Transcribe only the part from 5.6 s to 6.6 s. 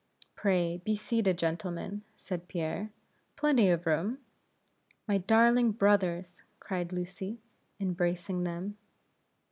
brothers!"